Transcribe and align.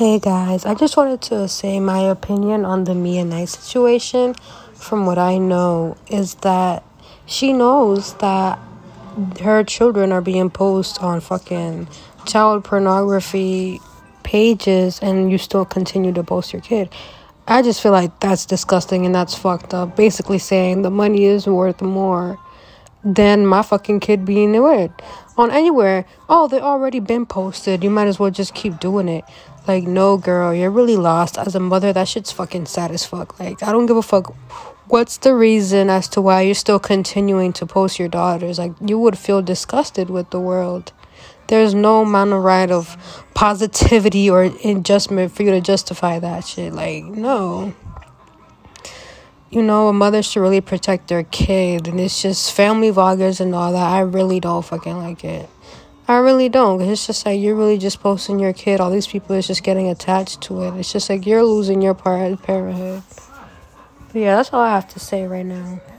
Hey 0.00 0.18
guys, 0.18 0.64
I 0.64 0.72
just 0.72 0.96
wanted 0.96 1.20
to 1.28 1.46
say 1.46 1.78
my 1.78 1.98
opinion 1.98 2.64
on 2.64 2.84
the 2.84 2.94
Mia 2.94 3.22
Knight 3.22 3.50
situation. 3.50 4.32
From 4.72 5.04
what 5.04 5.18
I 5.18 5.36
know, 5.36 5.98
is 6.06 6.36
that 6.36 6.82
she 7.26 7.52
knows 7.52 8.14
that 8.14 8.58
her 9.42 9.62
children 9.62 10.10
are 10.10 10.22
being 10.22 10.48
posted 10.48 11.02
on 11.02 11.20
fucking 11.20 11.86
child 12.24 12.64
pornography 12.64 13.78
pages 14.22 15.00
and 15.00 15.30
you 15.30 15.36
still 15.36 15.66
continue 15.66 16.14
to 16.14 16.24
post 16.24 16.54
your 16.54 16.62
kid. 16.62 16.88
I 17.46 17.60
just 17.60 17.82
feel 17.82 17.92
like 17.92 18.20
that's 18.20 18.46
disgusting 18.46 19.04
and 19.04 19.14
that's 19.14 19.34
fucked 19.34 19.74
up. 19.74 19.96
Basically 19.96 20.38
saying 20.38 20.80
the 20.80 20.90
money 20.90 21.26
is 21.26 21.46
worth 21.46 21.82
more 21.82 22.38
than 23.04 23.46
my 23.46 23.62
fucking 23.62 24.00
kid 24.00 24.24
being 24.24 24.54
it 24.54 24.92
on 25.36 25.50
anywhere. 25.50 26.04
Oh, 26.28 26.48
they 26.48 26.60
already 26.60 27.00
been 27.00 27.26
posted. 27.26 27.82
You 27.82 27.90
might 27.90 28.08
as 28.08 28.18
well 28.18 28.30
just 28.30 28.54
keep 28.54 28.78
doing 28.78 29.08
it. 29.08 29.24
Like, 29.66 29.84
no, 29.84 30.16
girl, 30.16 30.54
you're 30.54 30.70
really 30.70 30.96
lost. 30.96 31.38
As 31.38 31.54
a 31.54 31.60
mother, 31.60 31.92
that 31.92 32.08
shit's 32.08 32.32
fucking 32.32 32.66
sad 32.66 32.90
as 32.90 33.04
fuck. 33.04 33.38
Like, 33.38 33.62
I 33.62 33.72
don't 33.72 33.86
give 33.86 33.96
a 33.96 34.02
fuck. 34.02 34.34
What's 34.88 35.18
the 35.18 35.34
reason 35.34 35.88
as 35.88 36.08
to 36.08 36.20
why 36.20 36.42
you're 36.42 36.54
still 36.54 36.80
continuing 36.80 37.52
to 37.54 37.66
post 37.66 37.98
your 37.98 38.08
daughters? 38.08 38.58
Like, 38.58 38.72
you 38.84 38.98
would 38.98 39.16
feel 39.16 39.42
disgusted 39.42 40.10
with 40.10 40.30
the 40.30 40.40
world. 40.40 40.92
There's 41.46 41.74
no 41.74 42.02
amount 42.02 42.32
of 42.32 42.42
right 42.42 42.70
of 42.70 42.96
positivity 43.34 44.30
or 44.30 44.44
adjustment 44.64 45.32
for 45.32 45.42
you 45.42 45.50
to 45.52 45.60
justify 45.60 46.18
that 46.18 46.46
shit. 46.46 46.72
Like, 46.72 47.04
no 47.04 47.74
you 49.50 49.62
know, 49.62 49.88
a 49.88 49.92
mother 49.92 50.22
should 50.22 50.40
really 50.40 50.60
protect 50.60 51.08
their 51.08 51.24
kid. 51.24 51.88
And 51.88 51.98
it's 51.98 52.22
just 52.22 52.52
family 52.52 52.90
vloggers 52.90 53.40
and 53.40 53.54
all 53.54 53.72
that. 53.72 53.92
I 53.92 54.00
really 54.00 54.40
don't 54.40 54.64
fucking 54.64 54.96
like 54.96 55.24
it. 55.24 55.48
I 56.06 56.18
really 56.18 56.48
don't. 56.48 56.80
It's 56.80 57.06
just 57.06 57.26
like 57.26 57.40
you're 57.40 57.54
really 57.54 57.78
just 57.78 58.00
posting 58.00 58.38
your 58.38 58.52
kid. 58.52 58.80
All 58.80 58.90
these 58.90 59.06
people 59.06 59.36
is 59.36 59.46
just 59.46 59.62
getting 59.62 59.88
attached 59.88 60.40
to 60.42 60.62
it. 60.62 60.74
It's 60.74 60.92
just 60.92 61.08
like 61.08 61.26
you're 61.26 61.44
losing 61.44 61.82
your 61.82 61.94
part 61.94 62.32
of 62.32 62.42
parenthood. 62.42 63.02
But 64.12 64.18
yeah, 64.18 64.36
that's 64.36 64.52
all 64.52 64.60
I 64.60 64.70
have 64.70 64.88
to 64.88 65.00
say 65.00 65.26
right 65.26 65.46
now. 65.46 65.80